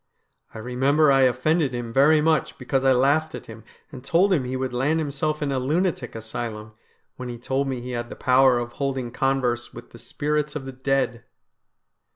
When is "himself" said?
4.99-5.43